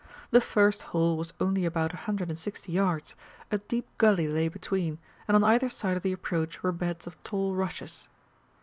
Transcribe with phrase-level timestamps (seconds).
[0.31, 3.15] The first hole was only about a hundred and sixty yards;
[3.51, 7.21] a deep gully lay between, and on either side of the approach were beds of
[7.21, 8.09] tall rushes.